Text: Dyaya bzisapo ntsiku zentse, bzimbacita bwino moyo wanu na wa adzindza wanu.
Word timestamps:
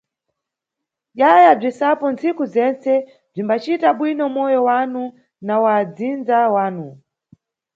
Dyaya 1.17 1.51
bzisapo 1.59 2.05
ntsiku 2.13 2.43
zentse, 2.53 2.93
bzimbacita 3.31 3.87
bwino 3.97 4.25
moyo 4.35 4.59
wanu 4.67 5.03
na 5.47 5.55
wa 5.63 5.71
adzindza 5.81 6.37
wanu. 6.55 6.87